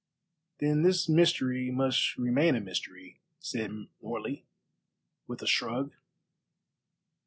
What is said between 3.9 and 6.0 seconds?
Morley, with a shrug.